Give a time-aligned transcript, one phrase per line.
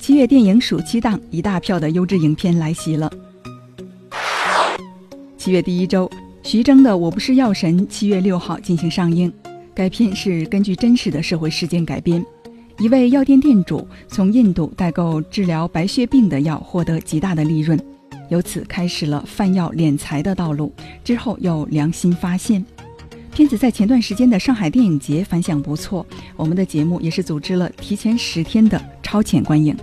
[0.00, 3.12] 七月电影暑期档，一大票的优质影片来袭了。
[5.36, 6.10] 七月第一周，
[6.42, 9.30] 徐峥的《我不是药神》七月六号进行上映。
[9.74, 12.24] 该片是根据真实的社会事件改编。
[12.78, 17.78] 一位药店店主从印度代购治疗白血病的药，获得极大的利润，
[18.30, 20.72] 由此开始了贩药敛财的道路。
[21.04, 22.64] 之后又良心发现。
[23.32, 26.04] 片子在前段时间的上海电影节反响不错，
[26.36, 29.76] 我们的节目也是组织了提前十天的超前观影。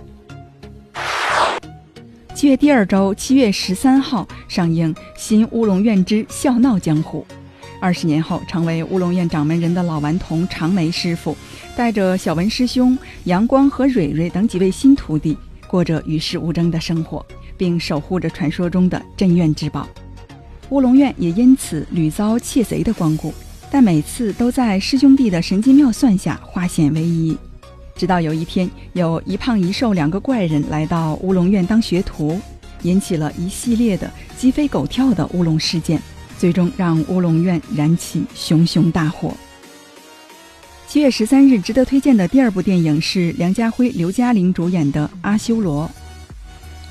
[2.38, 7.26] 七月第二周，七月十三号上映《新乌龙院之笑闹江湖》。
[7.80, 11.36] 二十年后，成为乌龙院掌门人的老顽童长眉师傅，
[11.76, 19.88] 带着小文师兄、阳光和蕊蕊等几位新徒弟，过着与世无争的生活，并守护着传说中的镇院之宝。
[20.68, 23.34] 乌龙院也因此屡遭窃贼的光顾，
[23.68, 27.36] 但每次都在师兄弟的神机妙算下化险为夷。
[27.98, 32.40] 直到有一天，有一胖一瘦两个怪人来到乌龙院当学徒，
[32.82, 36.00] 引起了一系列的鸡飞狗跳的乌龙事件，
[36.38, 39.34] 最终让乌龙院燃起熊熊大火。
[40.86, 45.84] 七月十三日，值得推荐的第二部电影是梁家辉、刘嘉玲主演的《阿修罗》。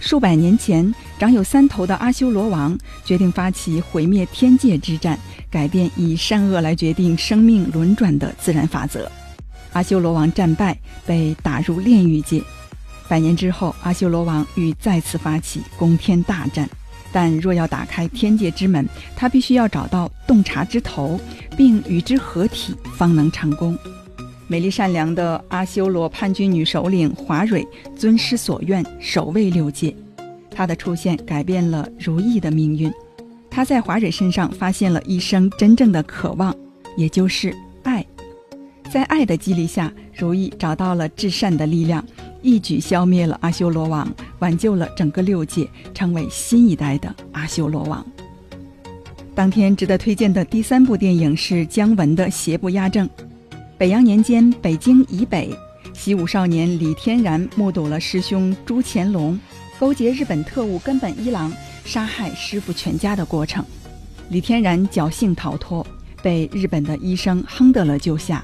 [0.02, 5.18] 数百年前，长有三头的阿修罗王决定发起毁灭天界之战，
[5.50, 9.10] 改变以善恶来决定生命轮转的自然法则。
[9.78, 10.76] 阿修罗王战败，
[11.06, 12.42] 被打入炼狱界。
[13.08, 16.68] 百年之后，阿修罗王欲再次发起攻天大战，
[17.12, 21.22] 但若要打开天界之门，他必须要找到洞察之头，
[21.56, 23.78] 并与之合体，方能成功。
[24.48, 27.64] 美丽善良的阿修罗叛军女首领华蕊
[27.96, 29.96] 尊师所愿，守卫六界。
[30.50, 32.92] 她的出现改变了如意的命运。
[33.48, 36.52] 她在华蕊身上发现了一生真正的渴望，
[36.98, 37.56] 也就是。
[38.90, 42.04] 在爱的激励下，如意找到了至善的力量，
[42.42, 44.08] 一举消灭了阿修罗王，
[44.40, 48.06] 挽救了整个六界，成为新一代的阿修罗王。
[49.36, 53.08] 当天值得推荐的第三部电影是姜文的《邪不压正》。
[53.78, 55.54] 北洋年间，北京以北，
[55.94, 59.40] 习武少年李天然目睹了师兄朱乾隆
[59.78, 61.54] 勾结日本特务根本一郎
[61.86, 63.64] 杀害师傅全家的过程。
[64.30, 65.86] 李天然侥幸逃脱，
[66.24, 68.44] 被日本的医生亨德勒救下。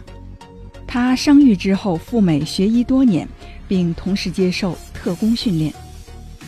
[0.94, 3.28] 他伤愈之后赴美学医多年，
[3.68, 5.74] 并同时接受特工训练。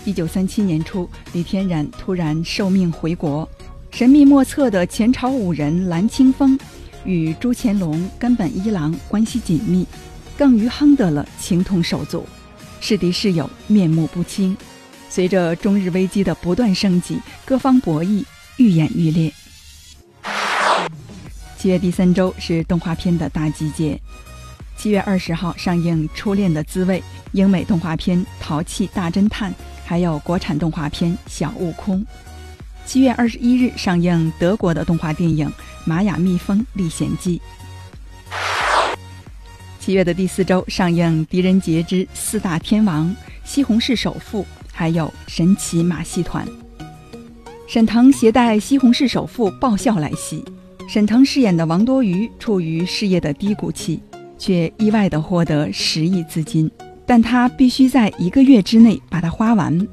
[0.03, 3.49] 一九三七年初，李天然突然受命回国。
[3.89, 6.55] 神秘莫测的前朝武人蓝青峰。
[7.05, 9.83] 与朱乾隆、根本一郎关系紧密，
[10.37, 12.23] 更与亨德勒情同手足，
[12.79, 14.55] 是敌是友面目不清。
[15.09, 18.23] 随着中日危机的不断升级，各方博弈
[18.57, 19.33] 愈演愈烈。
[21.57, 23.99] 七月第三周是动画片的大集结，
[24.77, 26.99] 七月二十号上映《初恋的滋味》，
[27.31, 29.51] 英美动画片《淘气大侦探》，
[29.85, 32.01] 还有国产动画片《小悟空》。
[32.85, 35.51] 七月二十一日上映德国的动画电影。
[35.87, 37.39] 《玛雅蜜蜂历险记》。
[39.79, 43.05] 七月的第四周上映《狄仁杰之四大天王》
[43.43, 44.41] 《西红柿首富》，
[44.73, 46.43] 还有《神奇马戏团》。
[47.67, 50.43] 沈腾携带西红柿首富爆笑来袭。
[50.89, 53.99] 沈腾饰演的王多鱼处于事业的低谷期，
[54.37, 56.69] 却意外的获得十亿资金，
[57.05, 59.87] 但他必须在一个月之内把它花完。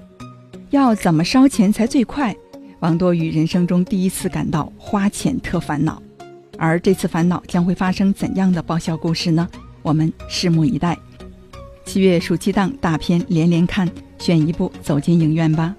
[0.70, 2.34] 要怎么烧钱才最快？
[2.80, 6.03] 王多鱼人生中第一次感到花钱特烦恼，
[6.58, 9.48] 而这次烦恼将会发生怎样的爆笑故事呢？
[9.82, 10.98] 我们拭目以待。
[11.84, 13.88] 七月暑期档大片连连看，
[14.19, 15.74] 选一部走进影院吧。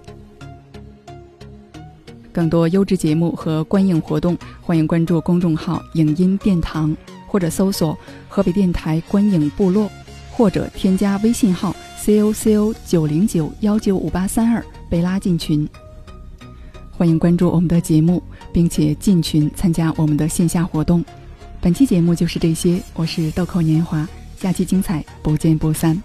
[2.32, 6.96] 更多优质节目和观影活动，欢迎关注公众号“影音殿堂”，
[7.34, 7.98] 或者搜索
[8.30, 9.90] “河北电台观影部落”，
[10.30, 15.68] 或者添加微信号 “c o c o 九零九幺九五八三二”被拉进群。
[16.92, 18.22] 欢迎关注我们的节目，
[18.54, 21.04] 并且进群参加我们的线下活动。
[21.60, 24.08] 本期节目就是这些，我是豆蔻年华，
[24.38, 26.00] 下期精彩不见不散。